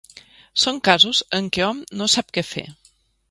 [0.61, 2.65] Són casos en què hom no sap què fer.